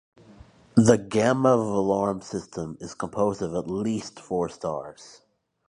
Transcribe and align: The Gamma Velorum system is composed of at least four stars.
The 0.75 0.97
Gamma 0.97 1.55
Velorum 1.57 2.23
system 2.23 2.75
is 2.81 2.95
composed 2.95 3.43
of 3.43 3.53
at 3.53 3.69
least 3.69 4.19
four 4.19 4.49
stars. 4.49 5.21